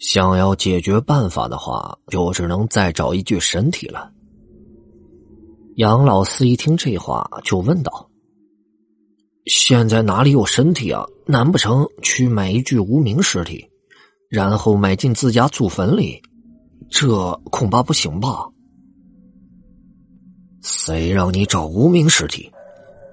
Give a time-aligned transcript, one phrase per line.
[0.00, 4.10] 想要解决办法的话，就只能再找一具身体了。
[5.76, 8.08] 杨老四一听这话，就问道
[9.44, 11.06] ：“现在哪里有身体啊？
[11.26, 13.68] 难不成去买一具无名尸体，
[14.30, 16.20] 然后埋进自家祖坟里？
[16.88, 18.46] 这恐怕不行吧？”
[20.62, 22.50] 谁让你找无名尸体？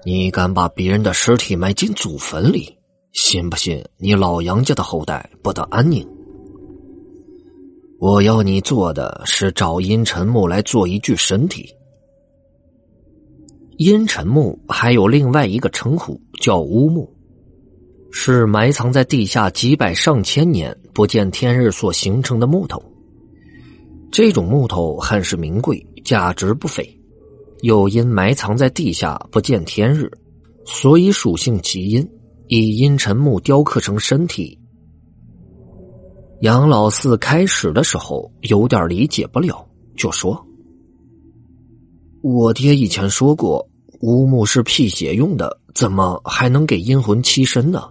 [0.06, 2.78] 你敢把别人的尸体埋进祖坟里？
[3.12, 6.08] 信不信你老杨家的后代不得安宁？
[8.00, 11.68] 我要你做的是找阴沉木来做一具身体。
[13.76, 17.12] 阴沉木还有另外一个称呼叫乌木，
[18.12, 22.80] 是埋藏在地下几百上千年不见天日所形成的木头。
[24.12, 26.88] 这种木头很是名贵，价值不菲，
[27.62, 30.08] 又因埋藏在地下不见天日，
[30.64, 32.08] 所以属性极阴，
[32.46, 34.56] 以阴沉木雕刻成身体。
[36.40, 40.46] 杨老四开始的时候有点理解不了，就说
[42.22, 43.68] ：“我爹以前说过，
[44.02, 47.82] 乌木是辟邪用的，怎么还能给阴魂栖身呢？”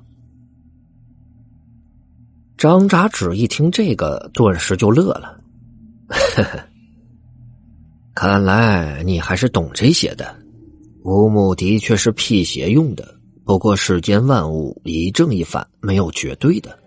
[2.58, 5.42] 张扎纸一听这个，顿时就乐了
[6.08, 6.59] ：“呵呵，
[8.16, 10.34] 看来你还是懂这些的。
[11.04, 16.80] 乌木的确是辟邪用的，不过世间万物一正一反，没有绝对的。”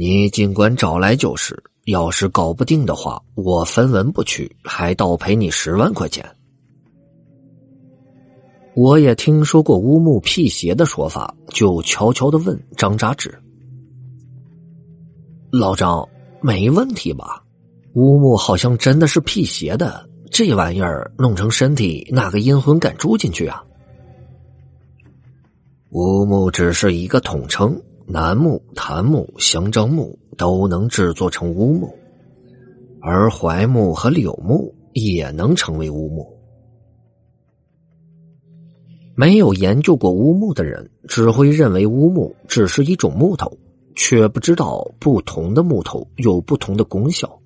[0.00, 6.24] 你尽管找来就是，要是搞不定的话，我分文不取，还倒赔你十万块钱。
[8.76, 13.36] 我也听说过乌木辟邪的说法，就悄悄的问张扎纸
[15.50, 16.08] ：“老张，
[16.40, 17.42] 没问题吧？
[17.94, 23.64] 乌木好像真的是辟邪的，这玩意儿弄成身体，哪个阴魂敢住进去啊？”
[25.90, 27.76] 乌木只是一个统称。
[28.10, 31.94] 楠木、檀木、香樟木都能制作成乌木，
[33.02, 36.26] 而槐木和柳木也能成为乌木。
[39.14, 43.52] 没有研究过乌木的人，只会认为乌木只是一种木头，
[43.94, 47.38] 却不知道不同的木头有不同的功效。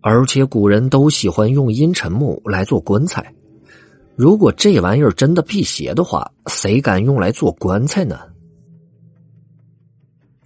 [0.00, 3.32] 而且古人都喜欢用阴沉木来做棺材，
[4.16, 8.18] 如果这玩意儿真的辟邪的话，谁敢用来做棺材呢？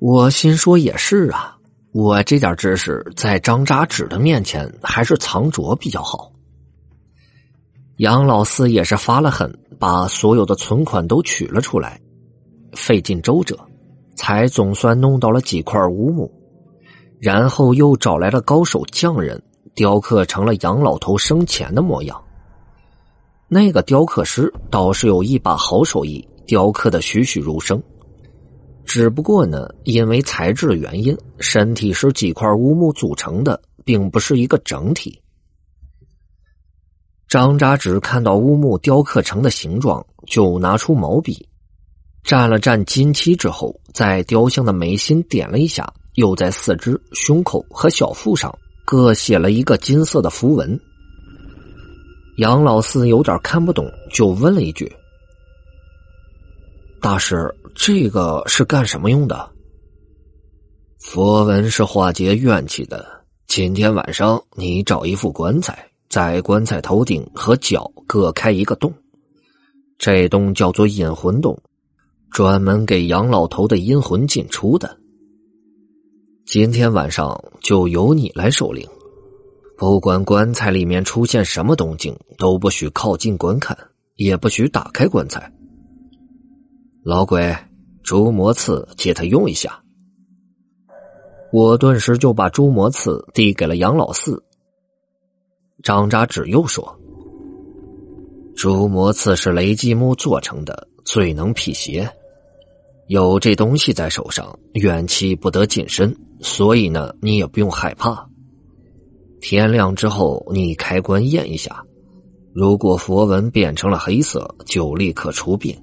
[0.01, 1.59] 我心说也是啊，
[1.93, 6.33] 我这点知识在张扎纸的面前还是藏拙比较好。
[7.99, 12.01] 杨老四也是发了狠，把所有的存款都取了出来，
[12.73, 13.59] 费尽周折，
[14.17, 16.33] 才总算弄到了几块乌木，
[17.21, 19.43] 然后又找来了高手匠人，
[19.75, 22.19] 雕刻成了杨老头生前的模样。
[23.49, 27.83] 那个雕刻师倒是有一把好手艺，雕刻的栩栩如生。
[28.93, 35.17] 只不过呢，因为材质的原因，身体是几块乌木组成的，并不是一个整体。
[37.29, 41.47] 张扎纸看到乌木雕刻成的形状，就拿出毛笔，
[42.25, 48.53] 蘸了蘸金漆之后，在雕像的眉心点了一下，又在四肢、胸口和小腹上
[48.85, 50.77] 各写了一个金色的符文。
[52.39, 54.93] 杨老四有点看不懂，就问了一句
[57.01, 59.51] ：“大师。”这个是干什么用的？
[60.99, 63.07] 佛文是化解怨气的。
[63.47, 68.93] 今天晚上你找一副棺材，在棺材头顶和脚各开一个洞，
[69.99, 71.59] 这洞叫做引魂洞，
[72.31, 74.99] 专门给杨老头的阴魂进出的。
[76.45, 78.87] 今天晚上就由你来守灵，
[79.79, 83.79] 不管棺材里面出现什么动静，都不许靠近观看，
[84.17, 85.51] 也不许打开棺材。
[87.03, 87.57] 老鬼。
[88.03, 89.81] 朱魔刺借他用一下，
[91.53, 94.43] 我顿时就把朱魔刺递给了杨老四。
[95.83, 96.99] 张扎纸又说
[98.57, 102.11] ：“朱魔刺是雷击木做成的，最能辟邪。
[103.07, 108.29] 有这东西在手上，怨气不得近身，所以呢，你也不用害怕。
[109.41, 111.85] 天亮之后，你开棺验一下，
[112.53, 115.79] 如果佛纹变成了黑色，就立刻出殡。”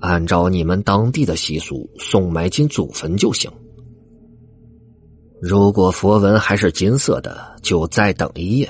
[0.00, 3.50] 按照你们当地的习俗送埋进祖坟就行。
[5.40, 8.68] 如果佛纹还是金色的，就再等一夜。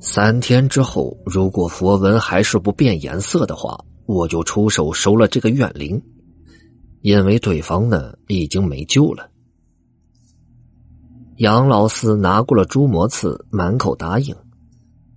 [0.00, 6.00] 三天之后，如果佛纹还是不变颜色的话，我就出手收了这个怨灵，
[7.00, 9.28] 因为对方呢已经没救了。
[11.38, 14.34] 杨老四拿过了朱魔刺，满口答应。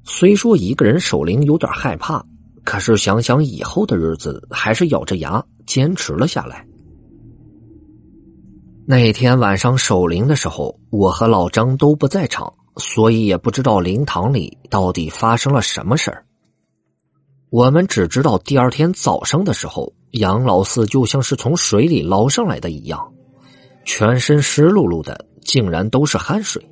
[0.03, 2.25] 虽说一个人守灵有点害怕。
[2.69, 6.63] 可是想想以后的日子，还是咬着牙坚持了下来。
[8.86, 16.24] 那天晚上守灵的时候，我和老张都不在场，所以也不知道灵堂里到底发生了什么事儿。
[17.50, 23.12] 我们只知道第二天早上的时候，杨老四就像是从水里捞上来的一样，
[23.83, 26.63] 全身湿漉漉的，竟然都是汗水。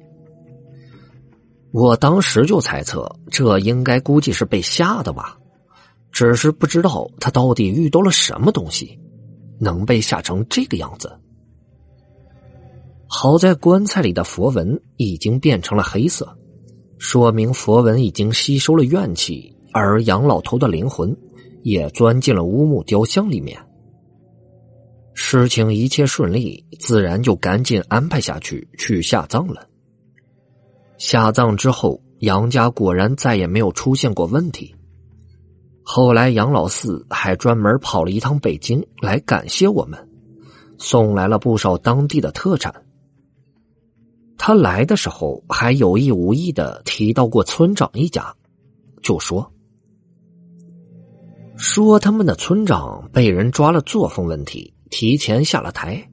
[1.72, 5.36] 我当时就猜测，这应该估计是被吓的吧，
[6.18, 9.00] 只是不知道他到底遇到了什么东西，
[9.60, 11.16] 能被吓成这个样子。
[13.06, 16.36] 好在棺材里的佛纹已经变成了黑色，
[16.98, 21.16] 说明佛纹已经吸收了怨气，而杨老头的灵魂
[21.62, 23.56] 也钻进了乌木雕像里面。
[25.14, 29.70] 事情一切顺利，自然就赶紧安排下去去下葬了。
[30.98, 34.74] 下葬之后，杨家果然再也没有出现过问题。
[35.90, 39.98] 后来杨老四还专门跑了一趟北京来感谢我们，
[40.78, 42.76] 送来了不少当地的特产。
[44.38, 48.36] 他来的时候还有意无意的提到过村长一家，
[49.02, 49.50] 就说
[51.56, 56.06] 说他们的村长被人抓了作风问题，提前下了台。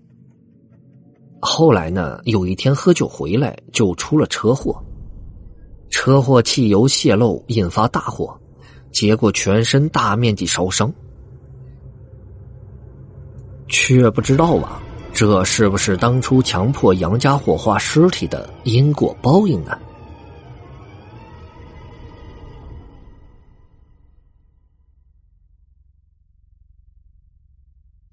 [1.41, 4.81] 后来呢，有一天喝酒回来就出了车祸，
[5.91, 8.41] 车祸汽油泄漏引发大火，
[8.94, 10.91] 结果全身大面积烧伤，
[13.67, 14.81] 却不知道啊。
[15.12, 19.76] 这是不是当初强迫杨家火化尸体的因果报应呢？